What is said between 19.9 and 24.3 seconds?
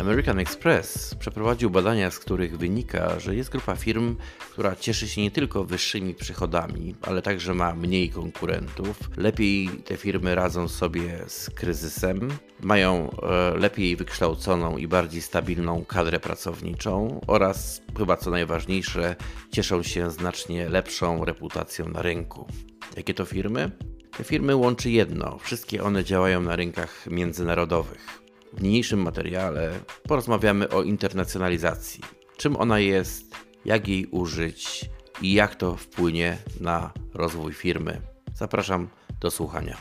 znacznie lepszą reputacją na rynku. Jakie to firmy? Te